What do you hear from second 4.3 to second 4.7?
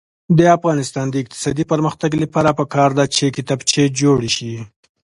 شي.